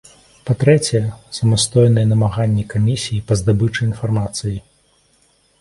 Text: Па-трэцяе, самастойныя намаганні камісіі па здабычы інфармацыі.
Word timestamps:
Па-трэцяе, 0.49 1.01
самастойныя 1.39 2.09
намаганні 2.13 2.63
камісіі 2.71 3.23
па 3.29 3.33
здабычы 3.43 3.81
інфармацыі. 3.91 4.57